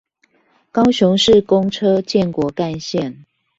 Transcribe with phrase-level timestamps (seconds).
[0.71, 3.19] 高雄市公車建國幹線